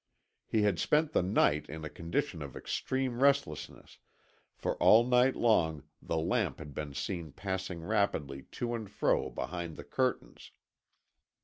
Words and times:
He 0.47 0.63
had 0.63 0.79
spent 0.79 1.11
the 1.11 1.21
night 1.21 1.69
in 1.69 1.85
a 1.85 1.87
condition 1.87 2.41
of 2.41 2.55
extreme 2.55 3.21
restlessness, 3.21 3.99
for 4.55 4.75
all 4.77 5.05
night 5.05 5.35
long 5.35 5.83
the 6.01 6.17
lamp 6.17 6.57
had 6.57 6.73
been 6.73 6.95
seen 6.95 7.31
passing 7.33 7.83
rapidly 7.83 8.47
to 8.53 8.73
and 8.73 8.89
fro 8.89 9.29
behind 9.29 9.75
the 9.75 9.83
curtains. 9.83 10.53